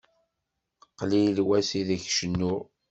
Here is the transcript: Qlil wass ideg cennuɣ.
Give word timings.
Qlil 0.99 1.37
wass 1.47 1.69
ideg 1.79 2.03
cennuɣ. 2.17 2.61